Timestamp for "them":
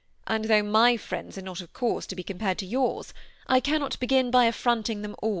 5.03-5.15